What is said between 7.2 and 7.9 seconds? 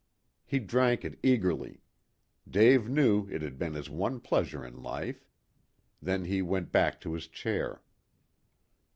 chair.